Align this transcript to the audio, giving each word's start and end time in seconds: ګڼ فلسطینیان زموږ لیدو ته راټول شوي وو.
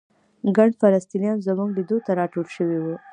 ګڼ 0.57 0.69
فلسطینیان 0.81 1.37
زموږ 1.47 1.69
لیدو 1.77 1.97
ته 2.05 2.11
راټول 2.19 2.45
شوي 2.55 2.79
وو. 2.83 2.95